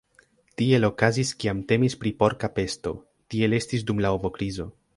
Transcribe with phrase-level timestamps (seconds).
[0.61, 2.95] Tiel okazis kiam temis pri porka pesto,
[3.35, 4.71] tiel estis dum la ovo-krizo.